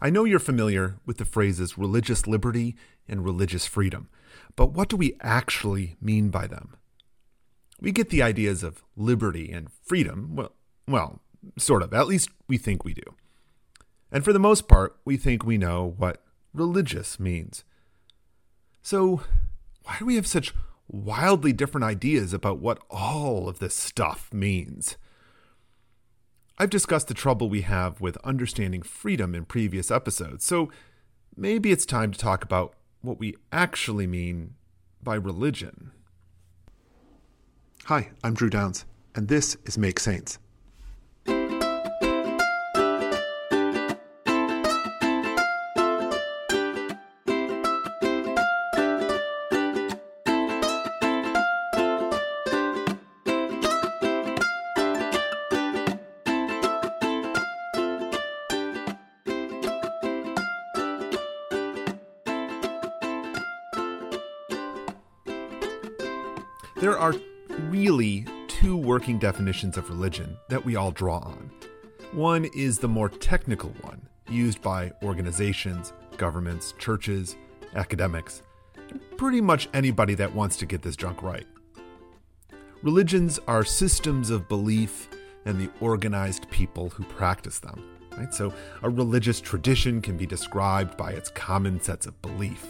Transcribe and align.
I 0.00 0.10
know 0.10 0.24
you're 0.24 0.38
familiar 0.38 0.96
with 1.06 1.18
the 1.18 1.24
phrases 1.24 1.78
religious 1.78 2.26
liberty 2.26 2.76
and 3.08 3.24
religious 3.24 3.66
freedom, 3.66 4.08
but 4.56 4.72
what 4.72 4.88
do 4.88 4.96
we 4.96 5.16
actually 5.20 5.96
mean 6.00 6.30
by 6.30 6.46
them? 6.46 6.76
We 7.80 7.92
get 7.92 8.10
the 8.10 8.22
ideas 8.22 8.62
of 8.62 8.82
liberty 8.96 9.50
and 9.52 9.70
freedom, 9.82 10.36
well, 10.36 10.52
well, 10.86 11.20
sort 11.58 11.82
of, 11.82 11.92
at 11.92 12.06
least 12.06 12.28
we 12.48 12.56
think 12.56 12.84
we 12.84 12.94
do. 12.94 13.02
And 14.10 14.24
for 14.24 14.32
the 14.32 14.38
most 14.38 14.68
part, 14.68 14.96
we 15.04 15.16
think 15.16 15.44
we 15.44 15.58
know 15.58 15.94
what 15.96 16.22
religious 16.52 17.18
means. 17.18 17.64
So, 18.82 19.22
why 19.82 19.96
do 19.98 20.06
we 20.06 20.14
have 20.16 20.26
such 20.26 20.54
wildly 20.88 21.52
different 21.52 21.84
ideas 21.84 22.32
about 22.32 22.58
what 22.58 22.78
all 22.90 23.48
of 23.48 23.58
this 23.58 23.74
stuff 23.74 24.32
means? 24.32 24.96
I've 26.56 26.70
discussed 26.70 27.08
the 27.08 27.14
trouble 27.14 27.48
we 27.48 27.62
have 27.62 28.00
with 28.00 28.16
understanding 28.18 28.82
freedom 28.82 29.34
in 29.34 29.44
previous 29.44 29.90
episodes, 29.90 30.44
so 30.44 30.70
maybe 31.36 31.72
it's 31.72 31.84
time 31.84 32.12
to 32.12 32.18
talk 32.18 32.44
about 32.44 32.74
what 33.02 33.18
we 33.18 33.34
actually 33.52 34.06
mean 34.06 34.54
by 35.02 35.16
religion. 35.16 35.90
Hi, 37.86 38.10
I'm 38.22 38.34
Drew 38.34 38.50
Downs, 38.50 38.84
and 39.16 39.26
this 39.26 39.56
is 39.64 39.76
Make 39.76 39.98
Saints. 39.98 40.38
There 66.76 66.98
are 66.98 67.14
really 67.68 68.26
two 68.48 68.76
working 68.76 69.18
definitions 69.18 69.76
of 69.76 69.88
religion 69.88 70.36
that 70.48 70.64
we 70.64 70.74
all 70.74 70.90
draw 70.90 71.18
on. 71.18 71.50
One 72.12 72.46
is 72.46 72.78
the 72.78 72.88
more 72.88 73.08
technical 73.08 73.70
one, 73.82 74.08
used 74.28 74.60
by 74.60 74.90
organizations, 75.02 75.92
governments, 76.16 76.74
churches, 76.78 77.36
academics, 77.76 78.42
pretty 79.16 79.40
much 79.40 79.68
anybody 79.72 80.14
that 80.14 80.34
wants 80.34 80.56
to 80.56 80.66
get 80.66 80.82
this 80.82 80.96
junk 80.96 81.22
right. 81.22 81.46
Religions 82.82 83.38
are 83.46 83.64
systems 83.64 84.30
of 84.30 84.48
belief 84.48 85.08
and 85.44 85.60
the 85.60 85.70
organized 85.80 86.50
people 86.50 86.90
who 86.90 87.04
practice 87.04 87.60
them. 87.60 87.84
Right? 88.16 88.34
So, 88.34 88.52
a 88.82 88.90
religious 88.90 89.40
tradition 89.40 90.00
can 90.00 90.16
be 90.16 90.26
described 90.26 90.96
by 90.96 91.12
its 91.12 91.30
common 91.30 91.80
sets 91.80 92.06
of 92.06 92.20
belief 92.20 92.66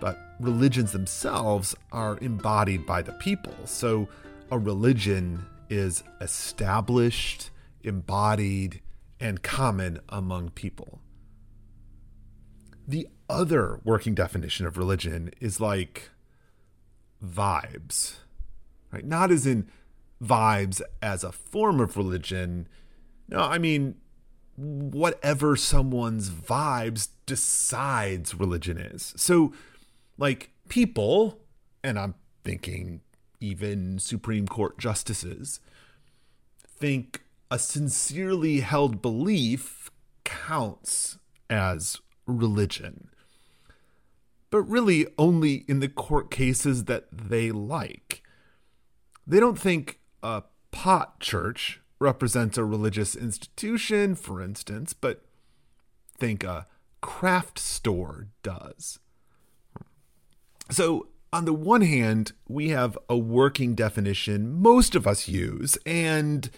but 0.00 0.18
religions 0.40 0.92
themselves 0.92 1.74
are 1.92 2.18
embodied 2.18 2.86
by 2.86 3.02
the 3.02 3.12
people. 3.12 3.54
So 3.64 4.08
a 4.50 4.58
religion 4.58 5.46
is 5.68 6.02
established, 6.20 7.50
embodied, 7.82 8.80
and 9.20 9.42
common 9.42 10.00
among 10.08 10.50
people. 10.50 11.00
The 12.86 13.08
other 13.28 13.80
working 13.84 14.14
definition 14.14 14.66
of 14.66 14.76
religion 14.76 15.30
is 15.40 15.60
like 15.60 16.10
vibes, 17.24 18.16
right? 18.92 19.04
Not 19.04 19.30
as 19.30 19.46
in 19.46 19.68
vibes 20.22 20.80
as 21.02 21.24
a 21.24 21.32
form 21.32 21.80
of 21.80 21.96
religion. 21.96 22.68
No, 23.28 23.40
I 23.40 23.58
mean, 23.58 23.96
whatever 24.56 25.56
someone's 25.56 26.30
vibes 26.30 27.08
decides 27.26 28.34
religion 28.34 28.78
is. 28.78 29.12
So, 29.16 29.52
like 30.18 30.50
people, 30.68 31.40
and 31.82 31.98
I'm 31.98 32.14
thinking 32.44 33.00
even 33.40 33.98
Supreme 33.98 34.46
Court 34.46 34.78
justices, 34.78 35.60
think 36.68 37.22
a 37.50 37.58
sincerely 37.58 38.60
held 38.60 39.02
belief 39.02 39.90
counts 40.24 41.18
as 41.48 42.00
religion. 42.26 43.08
But 44.50 44.62
really, 44.62 45.06
only 45.18 45.64
in 45.68 45.80
the 45.80 45.88
court 45.88 46.30
cases 46.30 46.84
that 46.84 47.06
they 47.12 47.50
like. 47.50 48.22
They 49.26 49.40
don't 49.40 49.58
think 49.58 50.00
a 50.22 50.44
pot 50.70 51.20
church 51.20 51.80
represents 51.98 52.56
a 52.56 52.64
religious 52.64 53.16
institution, 53.16 54.14
for 54.14 54.40
instance, 54.40 54.92
but 54.92 55.24
think 56.16 56.44
a 56.44 56.66
craft 57.00 57.58
store 57.58 58.28
does. 58.42 58.98
So, 60.70 61.08
on 61.32 61.44
the 61.44 61.52
one 61.52 61.82
hand, 61.82 62.32
we 62.48 62.70
have 62.70 62.98
a 63.08 63.16
working 63.16 63.74
definition 63.74 64.60
most 64.60 64.94
of 64.94 65.06
us 65.06 65.28
use, 65.28 65.76
and 65.84 66.50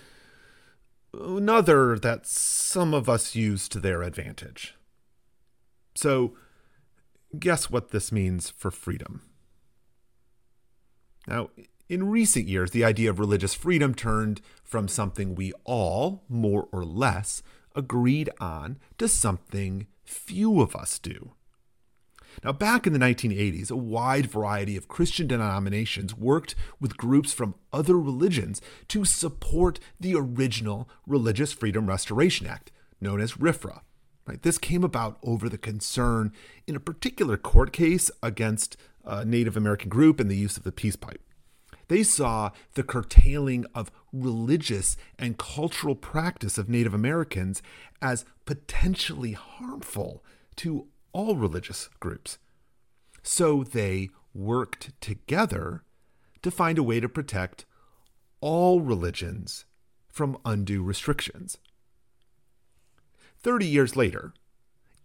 another 1.13 1.99
that 1.99 2.27
some 2.27 2.95
of 2.95 3.09
us 3.09 3.35
use 3.35 3.69
to 3.69 3.81
their 3.81 4.03
advantage. 4.03 4.75
So, 5.95 6.37
guess 7.39 7.71
what 7.71 7.91
this 7.91 8.13
means 8.13 8.51
for 8.51 8.71
freedom? 8.71 9.23
Now, 11.27 11.51
in 11.89 12.09
recent 12.09 12.49
years, 12.49 12.71
the 12.71 12.85
idea 12.85 13.11
of 13.11 13.19
religious 13.19 13.55
freedom 13.55 13.95
turned 13.95 14.41
from 14.63 14.89
something 14.89 15.35
we 15.35 15.53
all, 15.65 16.25
more 16.29 16.69
or 16.73 16.85
less, 16.85 17.43
agreed 17.75 18.31
on 18.41 18.79
to 18.99 19.09
something 19.09 19.87
few 20.05 20.61
of 20.61 20.75
us 20.77 20.99
do. 20.99 21.33
Now, 22.45 22.53
back 22.53 22.87
in 22.87 22.93
the 22.93 22.99
1980s, 22.99 23.71
a 23.71 23.77
wide 23.77 24.27
variety 24.27 24.77
of 24.77 24.89
Christian 24.89 25.27
denominations 25.27 26.15
worked 26.15 26.55
with 26.81 26.97
groups 26.97 27.33
from 27.33 27.55
other 27.73 27.99
religions 27.99 28.61
to 28.89 29.05
support 29.05 29.81
the 29.99 30.15
original 30.15 30.89
Religious 31.07 31.53
Freedom 31.53 31.87
Restoration 31.87 32.47
Act, 32.47 32.71
known 33.01 33.21
as 33.21 33.35
RFRA. 33.35 33.81
Right? 34.27 34.43
This 34.43 34.59
came 34.59 34.85
about 34.85 35.19
over 35.23 35.49
the 35.49 35.59
concern 35.59 36.33
in 36.67 36.77
a 36.77 36.81
particular 36.81 37.37
court 37.37 37.73
case 37.73 38.11
against 38.23 38.77
a 39.05 39.25
Native 39.25 39.57
American 39.57 39.89
group 39.89 40.21
and 40.21 40.31
the 40.31 40.37
use 40.37 40.57
of 40.57 40.65
the 40.65 40.73
peace 40.73 40.97
pipe. 40.97 41.23
They 41.89 42.03
saw 42.03 42.51
the 42.75 42.83
curtailing 42.83 43.65
of 43.75 43.91
religious 44.13 44.97
and 45.19 45.39
cultural 45.39 45.95
practice 45.95 46.59
of 46.59 46.69
Native 46.69 46.93
Americans 46.93 47.63
as 48.03 48.27
potentially 48.45 49.33
harmful 49.33 50.23
to 50.57 50.89
all 51.13 51.37
religious 51.37 51.89
groups. 52.01 52.39
So 53.23 53.63
they 53.65 54.11
worked 54.35 54.93
together 55.01 55.83
to 56.43 56.51
find 56.51 56.79
a 56.79 56.83
way 56.83 57.01
to 57.01 57.09
protect 57.09 57.65
all 58.41 58.81
religions 58.81 59.65
from 60.09 60.39
undue 60.45 60.83
restrictions. 60.83 61.59
Thirty 63.41 63.67
years 63.67 63.97
later, 63.97 64.33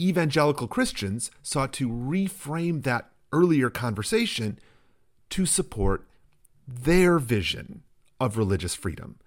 evangelical 0.01 0.67
Christians 0.67 1.31
sought 1.41 1.73
to 1.73 1.89
reframe 1.89 2.83
that 2.83 3.09
earlier 3.31 3.69
conversation 3.69 4.59
to 5.29 5.45
support 5.45 6.07
their 6.67 7.19
vision 7.19 7.83
of 8.19 8.37
religious 8.37 8.75
freedom 8.75 9.17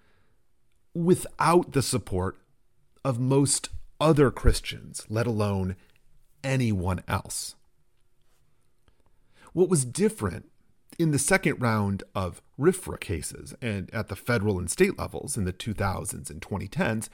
without 0.93 1.73
the 1.73 1.81
support 1.81 2.37
of 3.05 3.19
most 3.19 3.69
other 3.99 4.31
Christians, 4.31 5.05
let 5.09 5.27
alone 5.27 5.75
anyone 6.43 7.03
else. 7.07 7.55
What 9.53 9.69
was 9.69 9.85
different 9.85 10.49
in 10.99 11.11
the 11.11 11.19
second 11.19 11.61
round 11.61 12.03
of 12.15 12.41
RFRA 12.59 12.99
cases 12.99 13.53
and 13.61 13.93
at 13.93 14.07
the 14.07 14.15
federal 14.15 14.57
and 14.57 14.69
state 14.69 14.97
levels 14.97 15.37
in 15.37 15.45
the 15.45 15.53
2000s 15.53 16.29
and 16.29 16.41
2010s 16.41 17.09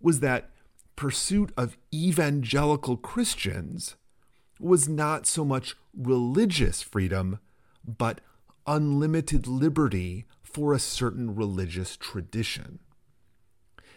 was 0.00 0.20
that 0.20 0.50
pursuit 0.96 1.52
of 1.56 1.76
evangelical 1.92 2.96
Christians 2.96 3.96
was 4.60 4.88
not 4.88 5.26
so 5.26 5.44
much 5.44 5.74
religious 5.96 6.82
freedom, 6.82 7.38
but 7.86 8.20
unlimited 8.66 9.46
liberty 9.46 10.24
for 10.42 10.72
a 10.72 10.78
certain 10.78 11.34
religious 11.34 11.96
tradition. 11.96 12.78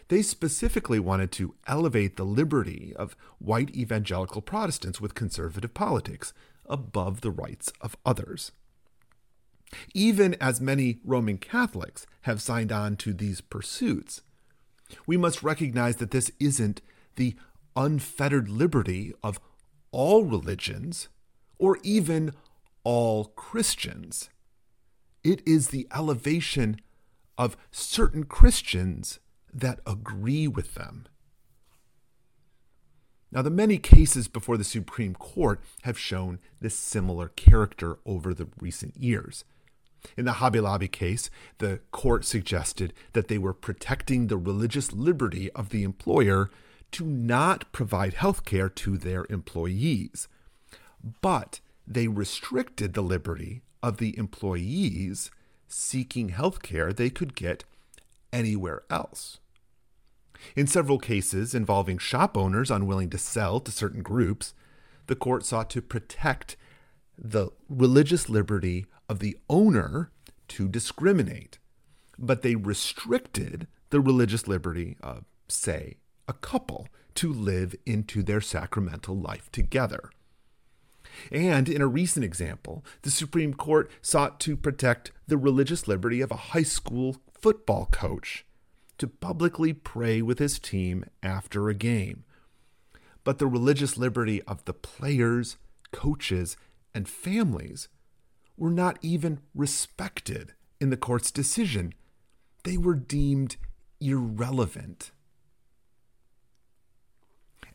They 0.08 0.22
specifically 0.22 1.00
wanted 1.00 1.32
to 1.32 1.54
elevate 1.66 2.16
the 2.16 2.24
liberty 2.24 2.92
of 2.96 3.16
white 3.38 3.74
evangelical 3.74 4.40
Protestants 4.40 5.00
with 5.00 5.14
conservative 5.14 5.74
politics 5.74 6.32
above 6.66 7.20
the 7.20 7.30
rights 7.30 7.72
of 7.80 7.96
others. 8.04 8.52
Even 9.94 10.34
as 10.40 10.60
many 10.60 10.98
Roman 11.04 11.38
Catholics 11.38 12.06
have 12.22 12.40
signed 12.40 12.70
on 12.70 12.96
to 12.96 13.12
these 13.12 13.40
pursuits, 13.40 14.22
we 15.06 15.16
must 15.16 15.42
recognize 15.42 15.96
that 15.96 16.12
this 16.12 16.30
isn't 16.38 16.80
the 17.16 17.34
unfettered 17.74 18.48
liberty 18.48 19.12
of 19.24 19.40
all 19.90 20.24
religions 20.24 21.08
or 21.58 21.78
even 21.82 22.32
all 22.84 23.24
Christians. 23.36 24.30
It 25.24 25.42
is 25.44 25.68
the 25.68 25.88
elevation 25.92 26.80
of 27.36 27.56
certain 27.72 28.24
Christians 28.24 29.18
that 29.56 29.80
agree 29.86 30.46
with 30.46 30.74
them. 30.74 31.06
Now, 33.32 33.42
the 33.42 33.50
many 33.50 33.78
cases 33.78 34.28
before 34.28 34.56
the 34.56 34.64
Supreme 34.64 35.14
Court 35.14 35.60
have 35.82 35.98
shown 35.98 36.38
this 36.60 36.74
similar 36.74 37.28
character 37.28 37.98
over 38.06 38.32
the 38.32 38.48
recent 38.60 38.96
years. 38.96 39.44
In 40.16 40.24
the 40.24 40.34
Hobby 40.34 40.60
Lobby 40.60 40.88
case, 40.88 41.28
the 41.58 41.80
court 41.90 42.24
suggested 42.24 42.92
that 43.12 43.28
they 43.28 43.38
were 43.38 43.52
protecting 43.52 44.26
the 44.26 44.36
religious 44.36 44.92
liberty 44.92 45.50
of 45.52 45.70
the 45.70 45.82
employer 45.82 46.50
to 46.92 47.04
not 47.04 47.72
provide 47.72 48.14
health 48.14 48.44
care 48.44 48.68
to 48.68 48.96
their 48.96 49.26
employees. 49.28 50.28
But 51.20 51.60
they 51.86 52.08
restricted 52.08 52.94
the 52.94 53.02
liberty 53.02 53.62
of 53.82 53.96
the 53.96 54.16
employees 54.16 55.30
seeking 55.68 56.28
health 56.28 56.62
care 56.62 56.92
they 56.92 57.10
could 57.10 57.34
get 57.34 57.64
anywhere 58.32 58.82
else. 58.88 59.40
In 60.54 60.66
several 60.66 60.98
cases 60.98 61.54
involving 61.54 61.98
shop 61.98 62.36
owners 62.36 62.70
unwilling 62.70 63.10
to 63.10 63.18
sell 63.18 63.60
to 63.60 63.70
certain 63.70 64.02
groups, 64.02 64.54
the 65.06 65.16
court 65.16 65.44
sought 65.44 65.70
to 65.70 65.82
protect 65.82 66.56
the 67.18 67.50
religious 67.68 68.28
liberty 68.28 68.86
of 69.08 69.20
the 69.20 69.36
owner 69.48 70.10
to 70.48 70.68
discriminate, 70.68 71.58
but 72.18 72.42
they 72.42 72.54
restricted 72.54 73.66
the 73.90 74.00
religious 74.00 74.46
liberty 74.46 74.96
of, 75.02 75.24
say, 75.48 75.96
a 76.28 76.32
couple 76.32 76.88
to 77.14 77.32
live 77.32 77.74
into 77.86 78.22
their 78.22 78.40
sacramental 78.40 79.16
life 79.16 79.50
together. 79.52 80.10
And 81.30 81.68
in 81.68 81.80
a 81.80 81.86
recent 81.86 82.24
example, 82.24 82.84
the 83.02 83.10
Supreme 83.10 83.54
Court 83.54 83.90
sought 84.02 84.38
to 84.40 84.56
protect 84.56 85.12
the 85.26 85.38
religious 85.38 85.88
liberty 85.88 86.20
of 86.20 86.30
a 86.30 86.36
high 86.36 86.62
school 86.62 87.16
football 87.40 87.88
coach 87.90 88.44
to 88.98 89.06
publicly 89.06 89.72
pray 89.72 90.22
with 90.22 90.38
his 90.38 90.58
team 90.58 91.04
after 91.22 91.68
a 91.68 91.74
game. 91.74 92.24
But 93.24 93.38
the 93.38 93.46
religious 93.46 93.96
liberty 93.96 94.42
of 94.42 94.64
the 94.64 94.72
players, 94.72 95.56
coaches, 95.92 96.56
and 96.94 97.08
families 97.08 97.88
were 98.56 98.70
not 98.70 98.98
even 99.02 99.40
respected 99.54 100.54
in 100.80 100.90
the 100.90 100.96
court's 100.96 101.30
decision. 101.30 101.92
They 102.64 102.76
were 102.76 102.94
deemed 102.94 103.56
irrelevant. 104.00 105.10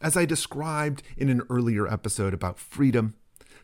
As 0.01 0.17
I 0.17 0.25
described 0.25 1.03
in 1.15 1.29
an 1.29 1.43
earlier 1.49 1.87
episode 1.87 2.33
about 2.33 2.57
freedom, 2.57 3.15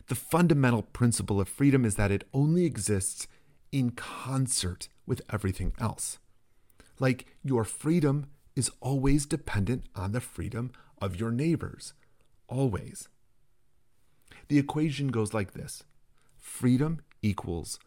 the 0.06 0.14
fundamental 0.14 0.82
principle 0.82 1.40
of 1.40 1.48
freedom 1.48 1.84
is 1.84 1.96
that 1.96 2.12
it 2.12 2.24
only 2.32 2.64
exists 2.64 3.26
in 3.72 3.90
concert 3.90 4.88
with 5.06 5.20
everything 5.32 5.72
else. 5.80 6.18
Like 6.98 7.26
your 7.44 7.64
freedom 7.64 8.26
is 8.56 8.70
always 8.80 9.26
dependent 9.26 9.84
on 9.94 10.12
the 10.12 10.20
freedom 10.20 10.72
of 11.00 11.16
your 11.16 11.30
neighbors. 11.30 11.94
Always. 12.48 13.08
The 14.48 14.58
equation 14.58 15.08
goes 15.08 15.34
like 15.34 15.52
this 15.52 15.84
freedom 16.38 17.00
equals 17.22 17.78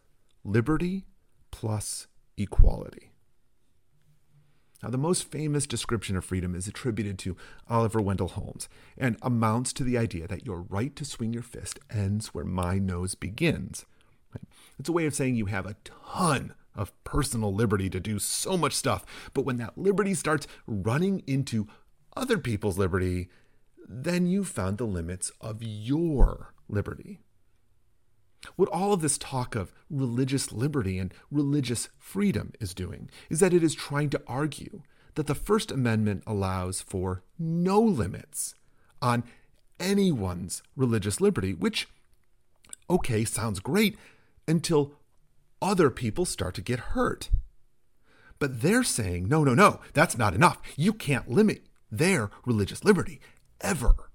liberty 0.44 1.06
plus 1.50 2.08
equality. 2.38 3.12
Now, 4.81 4.90
the 4.90 4.98
most 4.98 5.30
famous 5.30 5.68
description 5.68 6.16
of 6.18 6.25
freedom 6.25 6.56
is 6.56 6.68
attributed 6.68 7.19
to 7.19 7.38
Oliver 7.69 8.02
Wendell 8.02 8.30
Holmes 8.30 8.68
and 8.98 9.16
amounts 9.22 9.74
to 9.74 9.84
the 9.84 9.98
idea 9.98 10.28
that 10.28 10.46
your 10.46 10.62
right 10.62 10.96
to 10.96 11.06
swing 11.06 11.34
your 11.34 11.44
fist 11.44 11.80
ends 11.92 12.34
where 12.34 12.46
my 12.46 12.80
nose 12.80 13.13
begins. 13.13 13.86
It's 14.80 14.90
a 14.90 14.94
way 14.94 15.06
of 15.06 15.13
saying 15.13 15.36
you 15.36 15.46
have 15.46 15.68
a 15.68 15.75
ton 15.84 16.56
of 16.76 16.92
personal 17.04 17.54
liberty 17.54 17.90
to 17.90 18.00
do 18.00 18.20
so 18.20 18.58
much 18.58 18.74
stuff, 18.74 19.06
but 19.34 19.46
when 19.46 19.58
that 19.58 19.78
liberty 19.78 20.14
starts 20.14 20.48
running 20.66 21.22
into 21.28 21.68
other 22.16 22.38
people's 22.38 22.78
liberty, 22.78 23.30
then 23.88 24.26
you 24.26 24.44
found 24.44 24.78
the 24.78 24.86
limits 24.86 25.32
of 25.42 25.62
your 25.62 26.54
liberty. 26.70 27.20
What 28.56 28.70
all 28.70 28.94
of 28.94 29.02
this 29.02 29.18
talk 29.18 29.56
of 29.56 29.74
religious 29.90 30.52
liberty 30.52 30.98
and 30.98 31.14
religious 31.30 31.90
freedom 32.00 32.54
is 32.60 32.74
doing 32.74 33.10
is 33.30 33.40
that 33.40 33.54
it 33.54 33.64
is 33.64 33.76
trying 33.76 34.10
to 34.12 34.22
argue 34.28 34.82
that 35.16 35.28
the 35.28 35.36
First 35.36 35.72
Amendment 35.72 36.24
allows 36.26 36.82
for 36.82 37.24
no 37.38 37.80
limits 37.80 38.56
on 39.02 39.24
anyone's 39.80 40.64
religious 40.76 41.20
liberty, 41.20 41.54
which, 41.54 41.88
okay, 42.90 43.26
sounds 43.26 43.60
great 43.60 43.98
until 44.48 44.94
other 45.62 45.90
people 45.90 46.25
start 46.25 46.56
to 46.56 46.62
get 46.62 46.80
hurt. 46.80 47.30
But 48.40 48.62
they're 48.62 48.84
saying, 48.84 49.28
no, 49.28 49.44
no, 49.44 49.54
no, 49.54 49.80
that's 49.94 50.18
not 50.18 50.34
enough. 50.34 50.62
You 50.75 50.94
can't 50.94 51.30
limit 51.30 51.66
their 51.92 52.31
religious 52.46 52.84
liberty 52.84 53.22
ever. 53.62 54.10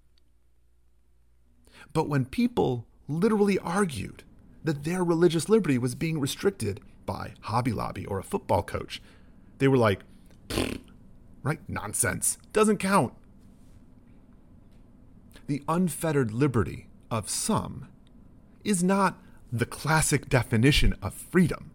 But 1.93 2.08
when 2.08 2.25
people 2.25 2.87
literally 3.08 3.58
argued 3.58 4.25
that 4.64 4.84
their 4.84 5.04
religious 5.04 5.48
liberty 5.48 5.78
was 5.78 5.94
being 5.94 6.19
restricted 6.19 6.81
by 7.06 7.34
Hobby 7.43 7.72
Lobby 7.72 8.04
or 8.04 8.19
a 8.19 8.25
football 8.25 8.62
coach. 8.62 9.00
They 9.58 9.69
were 9.69 9.76
like, 9.76 10.00
right? 11.43 11.60
Nonsense. 11.69 12.37
Doesn't 12.52 12.78
count. 12.78 13.14
The 15.46 15.62
unfettered 15.69 16.32
liberty 16.32 16.88
of 17.10 17.31
some 17.31 17.87
is 18.64 18.82
not 18.82 19.22
the 19.52 19.66
classic 19.66 20.28
definition 20.28 20.94
of 21.02 21.14
freedom, 21.14 21.70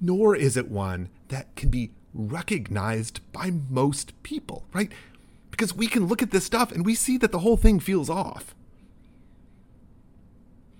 nor 0.00 0.34
is 0.36 0.56
it 0.56 0.70
one 0.70 1.08
that 1.28 1.54
can 1.56 1.68
be 1.70 1.90
recognized 2.14 3.20
by 3.32 3.50
most 3.50 4.20
people, 4.22 4.64
right? 4.72 4.90
Because 5.50 5.74
we 5.74 5.86
can 5.86 6.06
look 6.06 6.22
at 6.22 6.30
this 6.30 6.44
stuff 6.44 6.72
and 6.72 6.84
we 6.84 6.94
see 6.94 7.16
that 7.18 7.32
the 7.32 7.40
whole 7.40 7.56
thing 7.56 7.80
feels 7.80 8.08
off. 8.08 8.54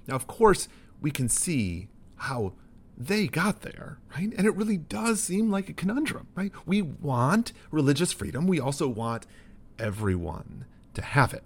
Now, 0.07 0.15
of 0.15 0.27
course, 0.27 0.69
we 1.01 1.11
can 1.11 1.29
see 1.29 1.89
how 2.17 2.55
they 2.97 3.29
got 3.29 3.61
there, 3.63 3.99
right? 4.17 4.33
And 4.37 4.47
it 4.47 4.57
really 4.57 4.77
does 4.77 5.23
seem 5.23 5.51
like 5.51 5.69
a 5.69 5.73
conundrum, 5.73 6.27
right? 6.35 6.51
We 6.67 6.83
want 6.83 7.53
religious 7.71 8.13
freedom. 8.13 8.47
We 8.47 8.59
also 8.59 8.89
want 8.89 9.27
everyone 9.79 10.65
to 10.95 11.03
have 11.03 11.33
it. 11.33 11.45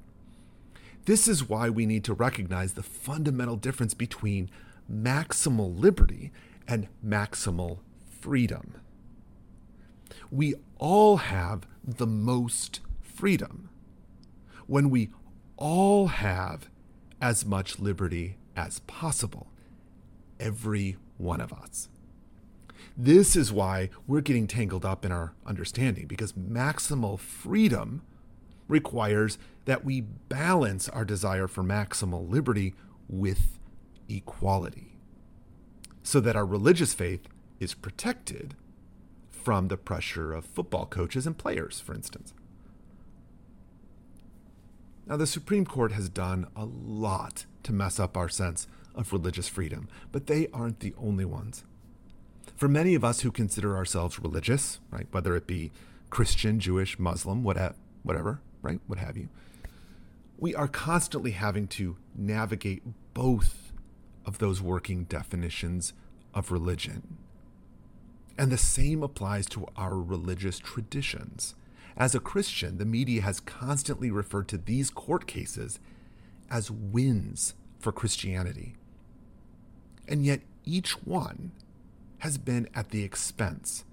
This 1.05 1.27
is 1.27 1.49
why 1.49 1.69
we 1.69 1.87
need 1.87 2.05
to 2.05 2.15
recognize 2.15 2.75
the 2.75 2.83
fundamental 2.83 3.57
difference 3.57 3.95
between 3.95 4.51
maximal 4.91 5.79
liberty 5.79 6.31
and 6.69 6.89
maximal 7.05 7.79
freedom. 8.21 8.75
We 10.31 10.55
all 10.79 11.17
have 11.19 11.67
the 11.85 12.07
most 12.07 12.81
freedom 13.01 13.69
when 14.67 14.91
we 14.91 15.11
all 15.57 16.07
have 16.09 16.69
as 17.21 17.45
much 17.45 17.79
liberty 17.79 18.37
as 18.57 18.81
possible. 18.81 19.49
Every 20.39 20.97
one 21.19 21.41
of 21.41 21.53
us. 21.53 21.89
This 22.97 23.37
is 23.37 23.53
why 23.53 23.91
we're 24.07 24.21
getting 24.21 24.47
tangled 24.47 24.85
up 24.85 25.05
in 25.05 25.13
our 25.13 25.35
understanding, 25.47 26.07
because 26.07 26.33
maximal 26.35 27.19
freedom 27.19 28.03
requires 28.69 29.39
that 29.65 29.85
we 29.85 30.01
balance 30.01 30.89
our 30.89 31.05
desire 31.05 31.47
for 31.47 31.63
maximal 31.63 32.29
liberty 32.29 32.75
with 33.09 33.59
equality, 34.09 34.99
so 36.03 36.21
that 36.21 36.37
our 36.37 36.47
religious 36.47 36.95
faith 36.95 37.29
is 37.61 37.75
protected 37.75 38.55
from 39.31 39.69
the 39.69 39.77
pressure 39.77 40.33
of 40.33 40.45
football 40.45 40.87
coaches 40.87 41.27
and 41.27 41.39
players, 41.39 41.81
for 41.81 41.95
instance. 41.95 42.33
Now, 45.07 45.17
the 45.17 45.27
Supreme 45.27 45.65
Court 45.65 45.93
has 45.93 46.09
done 46.09 46.47
a 46.55 46.65
lot 46.65 47.47
to 47.65 47.73
mess 47.73 47.99
up 47.99 48.17
our 48.17 48.29
sense 48.29 48.69
of 48.95 49.13
religious 49.13 49.49
freedom, 49.49 49.89
but 50.13 50.27
they 50.27 50.49
aren't 50.53 50.81
the 50.81 50.95
only 50.97 51.25
ones. 51.25 51.65
For 52.55 52.69
many 52.69 52.95
of 52.95 53.05
us 53.05 53.21
who 53.21 53.33
consider 53.33 53.77
ourselves 53.77 54.21
religious, 54.21 54.79
right, 54.91 55.09
whether 55.11 55.35
it 55.35 55.47
be 55.47 55.73
Christian, 56.11 56.61
Jewish, 56.61 56.99
Muslim, 56.99 57.43
whatever, 57.43 58.41
right, 58.63 58.81
what 58.87 58.99
have 58.99 59.17
you, 59.17 59.29
we 60.39 60.55
are 60.55 60.69
constantly 60.69 61.33
having 61.33 61.69
to 61.69 61.97
navigate 62.17 62.83
both 63.15 63.73
of 64.25 64.39
those 64.39 64.63
working 64.63 65.05
definitions 65.05 65.93
of 66.35 66.51
religion. 66.51 67.19
And 68.39 68.51
the 68.51 68.59
same 68.59 69.03
applies 69.03 69.47
to 69.47 69.67
our 69.77 69.99
religious 69.99 70.59
traditions. 70.59 71.55
As 71.97 72.15
a 72.15 72.21
Christian, 72.21 72.79
the 72.79 72.87
media 72.87 73.23
has 73.23 73.41
constantly 73.41 74.11
referred 74.11 74.49
to 74.49 74.59
these 74.59 74.91
court 74.91 75.27
cases 75.27 75.79
as 76.51 76.71
wins 76.71 77.55
for 77.79 77.93
Christianity. 77.93 78.75
And 80.09 80.25
yet, 80.25 80.41
each 80.65 81.03
one 81.05 81.53
has 82.19 82.39
been 82.39 82.69
at 82.75 82.91
the 82.91 83.03
expense 83.03 83.85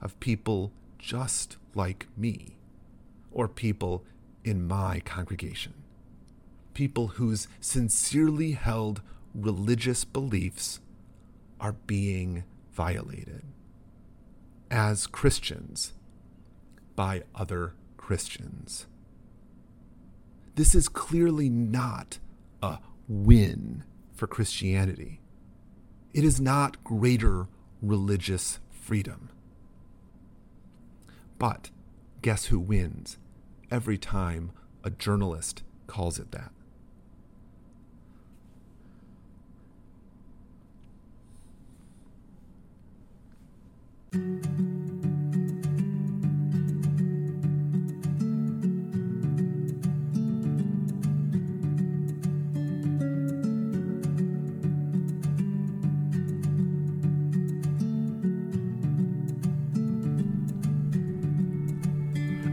of 0.00 0.18
people 0.18 0.72
just 0.98 1.56
like 1.74 2.06
me, 2.16 2.55
or 3.36 3.48
people 3.48 4.02
in 4.44 4.66
my 4.66 4.98
congregation, 5.00 5.74
people 6.72 7.08
whose 7.08 7.48
sincerely 7.60 8.52
held 8.52 9.02
religious 9.34 10.06
beliefs 10.06 10.80
are 11.60 11.74
being 11.86 12.44
violated 12.72 13.42
as 14.70 15.06
Christians 15.06 15.92
by 16.94 17.24
other 17.34 17.74
Christians. 17.98 18.86
this 20.54 20.74
is 20.74 20.88
clearly 20.88 21.50
not 21.50 22.18
a 22.62 22.78
win 23.06 23.84
for 24.14 24.26
Christianity. 24.26 25.20
It 26.14 26.24
is 26.24 26.40
not 26.40 26.82
greater 26.82 27.48
religious 27.82 28.58
freedom. 28.70 29.28
But 31.38 31.68
guess 32.22 32.46
who 32.46 32.58
wins 32.58 33.18
every 33.70 33.98
time 33.98 34.52
a 34.84 34.90
journalist 34.90 35.62
calls 35.86 36.18
it 36.18 36.30
that? 36.32 36.52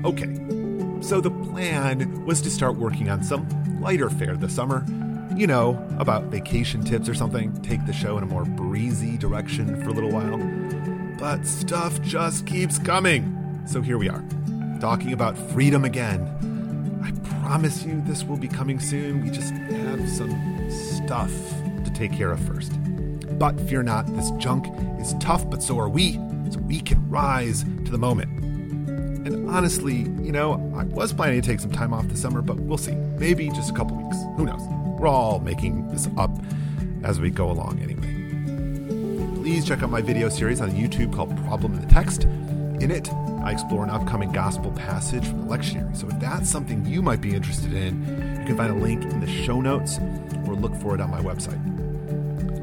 Okay, 0.05 0.42
so 1.03 1.19
the 1.19 1.29
plan 1.29 2.25
was 2.25 2.41
to 2.41 2.49
start 2.49 2.77
working 2.77 3.09
on 3.09 3.23
some 3.23 3.45
lighter 3.81 4.09
fare 4.09 4.37
this 4.37 4.55
summer. 4.55 4.85
You 5.35 5.47
know, 5.47 5.85
about 5.99 6.25
vacation 6.25 6.83
tips 6.83 7.09
or 7.09 7.13
something, 7.13 7.51
take 7.61 7.85
the 7.85 7.93
show 7.93 8.17
in 8.17 8.23
a 8.23 8.25
more 8.25 8.45
breezy 8.45 9.17
direction 9.17 9.81
for 9.83 9.89
a 9.89 9.91
little 9.91 10.11
while. 10.11 10.37
But 11.19 11.45
stuff 11.45 12.01
just 12.01 12.47
keeps 12.47 12.79
coming. 12.79 13.61
So 13.65 13.81
here 13.81 13.97
we 13.97 14.09
are, 14.09 14.23
talking 14.79 15.11
about 15.11 15.37
freedom 15.37 15.83
again. 15.83 16.21
I 17.03 17.11
promise 17.41 17.83
you 17.83 18.01
this 18.05 18.23
will 18.23 18.37
be 18.37 18.47
coming 18.47 18.79
soon. 18.79 19.21
We 19.23 19.29
just 19.29 19.53
have 19.53 20.09
some 20.09 20.71
stuff 20.71 21.31
to 21.83 21.91
take 21.93 22.13
care 22.13 22.31
of 22.31 22.39
first. 22.39 22.71
But 23.37 23.59
fear 23.61 23.83
not, 23.83 24.05
this 24.15 24.31
junk 24.31 24.67
is 25.01 25.15
tough, 25.19 25.49
but 25.49 25.61
so 25.61 25.77
are 25.79 25.89
we, 25.89 26.13
so 26.49 26.59
we 26.59 26.79
can 26.79 27.09
rise 27.09 27.63
to 27.63 27.91
the 27.91 27.97
moment. 27.97 28.42
Honestly, 29.53 29.97
you 30.23 30.31
know, 30.31 30.53
I 30.75 30.83
was 30.85 31.13
planning 31.13 31.39
to 31.39 31.47
take 31.47 31.59
some 31.59 31.71
time 31.71 31.93
off 31.93 32.07
this 32.07 32.19
summer, 32.19 32.41
but 32.41 32.59
we'll 32.59 32.79
see. 32.79 32.95
Maybe 33.19 33.49
just 33.49 33.69
a 33.69 33.73
couple 33.73 33.95
weeks. 33.95 34.17
Who 34.35 34.45
knows? 34.45 34.61
We're 34.99 35.07
all 35.07 35.39
making 35.39 35.89
this 35.89 36.09
up 36.17 36.31
as 37.03 37.19
we 37.19 37.29
go 37.29 37.51
along 37.51 37.79
anyway. 37.79 39.35
Please 39.35 39.63
check 39.63 39.83
out 39.83 39.91
my 39.91 40.01
video 40.01 40.27
series 40.29 40.59
on 40.59 40.71
YouTube 40.71 41.13
called 41.13 41.37
Problem 41.45 41.75
in 41.75 41.81
the 41.81 41.87
Text. 41.87 42.23
In 42.23 42.89
it, 42.89 43.13
I 43.43 43.51
explore 43.51 43.83
an 43.83 43.91
upcoming 43.91 44.31
gospel 44.31 44.71
passage 44.71 45.27
from 45.27 45.47
the 45.47 45.55
lectionary. 45.55 45.95
So 45.95 46.07
if 46.07 46.19
that's 46.19 46.49
something 46.49 46.83
you 46.87 47.03
might 47.03 47.21
be 47.21 47.35
interested 47.35 47.73
in, 47.73 48.01
you 48.39 48.47
can 48.47 48.57
find 48.57 48.71
a 48.71 48.83
link 48.83 49.03
in 49.03 49.19
the 49.19 49.27
show 49.27 49.61
notes 49.61 49.99
or 50.47 50.55
look 50.55 50.73
for 50.77 50.95
it 50.95 50.99
on 50.99 51.11
my 51.11 51.21
website. 51.21 51.61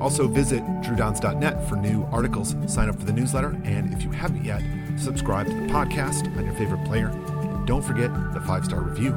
Also, 0.01 0.27
visit 0.27 0.65
drewdowns.net 0.83 1.69
for 1.69 1.77
new 1.77 2.03
articles, 2.11 2.57
sign 2.67 2.89
up 2.89 2.99
for 2.99 3.05
the 3.05 3.13
newsletter, 3.13 3.57
and 3.63 3.93
if 3.95 4.03
you 4.03 4.11
haven't 4.11 4.45
yet, 4.45 4.63
subscribe 4.99 5.47
to 5.47 5.53
the 5.53 5.67
podcast 5.67 6.35
on 6.37 6.45
your 6.45 6.55
favorite 6.55 6.85
player. 6.85 7.09
And 7.09 7.67
don't 7.67 7.83
forget 7.83 8.13
the 8.33 8.41
five 8.41 8.65
star 8.65 8.81
review. 8.81 9.13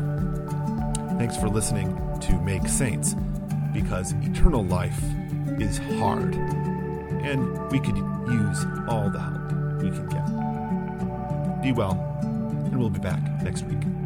Thanks 1.17 1.37
for 1.37 1.47
listening 1.49 1.97
to 2.21 2.33
Make 2.41 2.67
Saints, 2.67 3.15
because 3.73 4.13
eternal 4.23 4.63
life 4.63 5.01
is 5.59 5.77
hard, 5.99 6.35
and 6.35 7.71
we 7.71 7.79
could 7.79 7.97
use 7.97 8.65
all 8.87 9.09
the 9.09 9.19
help 9.19 9.81
we 9.81 9.89
can 9.89 10.07
get. 10.09 11.61
Be 11.61 11.71
well, 11.71 11.93
and 12.21 12.77
we'll 12.77 12.89
be 12.89 12.99
back 12.99 13.21
next 13.41 13.63
week. 13.63 14.02